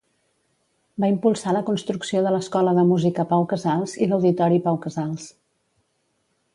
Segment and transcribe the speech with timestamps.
[1.03, 5.33] Va impulsar la construcció de l'Escola de Música Pau Casals i l'Auditori Pau Casals.